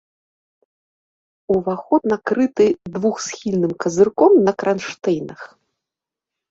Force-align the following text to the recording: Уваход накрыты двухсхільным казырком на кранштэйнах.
Уваход 1.57 2.01
накрыты 2.13 2.67
двухсхільным 2.97 3.73
казырком 3.85 4.31
на 4.49 4.57
кранштэйнах. 4.65 5.41